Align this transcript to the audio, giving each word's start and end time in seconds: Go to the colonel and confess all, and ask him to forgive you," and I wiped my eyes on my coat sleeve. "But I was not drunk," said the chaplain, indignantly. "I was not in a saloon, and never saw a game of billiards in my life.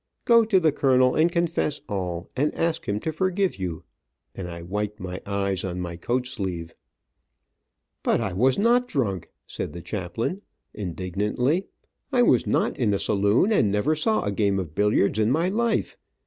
Go 0.25 0.43
to 0.45 0.59
the 0.59 0.71
colonel 0.71 1.13
and 1.13 1.31
confess 1.31 1.79
all, 1.87 2.27
and 2.35 2.55
ask 2.55 2.87
him 2.89 2.99
to 3.01 3.11
forgive 3.11 3.57
you," 3.57 3.83
and 4.33 4.47
I 4.49 4.63
wiped 4.63 4.99
my 4.99 5.21
eyes 5.27 5.63
on 5.63 5.79
my 5.79 5.95
coat 5.95 6.25
sleeve. 6.25 6.73
"But 8.01 8.19
I 8.19 8.33
was 8.33 8.57
not 8.57 8.87
drunk," 8.87 9.29
said 9.45 9.73
the 9.73 9.81
chaplain, 9.83 10.41
indignantly. 10.73 11.67
"I 12.11 12.23
was 12.23 12.47
not 12.47 12.79
in 12.79 12.95
a 12.95 12.97
saloon, 12.97 13.51
and 13.53 13.71
never 13.71 13.93
saw 13.93 14.23
a 14.23 14.31
game 14.31 14.57
of 14.57 14.73
billiards 14.73 15.19
in 15.19 15.29
my 15.29 15.49
life. 15.49 15.95